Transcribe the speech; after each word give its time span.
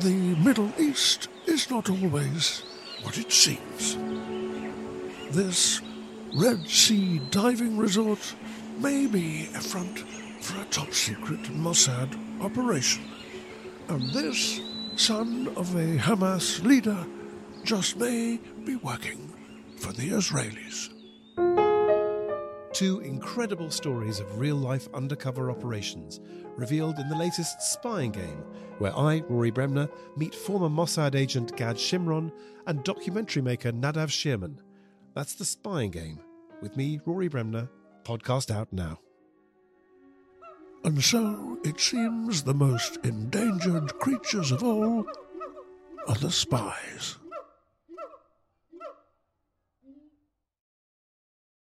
the 0.00 0.34
Middle 0.36 0.70
East 0.78 1.28
is 1.46 1.70
not 1.70 1.88
always 1.88 2.62
what 3.02 3.16
it 3.18 3.32
seems. 3.32 3.96
This 5.30 5.80
Red 6.34 6.66
Sea 6.68 7.20
diving 7.30 7.78
resort 7.78 8.34
may 8.78 9.06
be 9.06 9.48
a 9.54 9.60
front 9.60 10.00
for 10.40 10.60
a 10.60 10.64
top 10.66 10.92
secret 10.92 11.42
Mossad 11.44 12.14
operation. 12.42 13.04
And 13.88 14.10
this 14.10 14.60
son 14.96 15.48
of 15.56 15.74
a 15.74 15.96
Hamas 15.96 16.62
leader 16.62 17.06
just 17.64 17.96
may 17.96 18.38
be 18.64 18.76
working 18.76 19.32
for 19.78 19.92
the 19.92 20.10
Israelis. 20.10 20.95
Two 22.76 23.00
incredible 23.00 23.70
stories 23.70 24.20
of 24.20 24.38
real 24.38 24.56
life 24.56 24.86
undercover 24.92 25.50
operations 25.50 26.20
revealed 26.56 26.98
in 26.98 27.08
the 27.08 27.16
latest 27.16 27.62
spying 27.62 28.10
game, 28.12 28.44
where 28.76 28.94
I, 28.94 29.22
Rory 29.30 29.50
Bremner, 29.50 29.88
meet 30.14 30.34
former 30.34 30.68
Mossad 30.68 31.14
agent 31.14 31.56
Gad 31.56 31.76
Shimron 31.76 32.30
and 32.66 32.84
documentary 32.84 33.40
maker 33.40 33.72
Nadav 33.72 34.10
Schirman. 34.10 34.60
That's 35.14 35.36
the 35.36 35.46
spying 35.46 35.90
game. 35.90 36.20
With 36.60 36.76
me, 36.76 37.00
Rory 37.06 37.28
Bremner, 37.28 37.70
podcast 38.04 38.54
out 38.54 38.70
now. 38.70 39.00
And 40.84 41.02
so 41.02 41.58
it 41.64 41.80
seems 41.80 42.42
the 42.42 42.52
most 42.52 42.98
endangered 43.04 43.98
creatures 44.00 44.52
of 44.52 44.62
all 44.62 45.06
are 46.06 46.14
the 46.16 46.30
spies. 46.30 47.16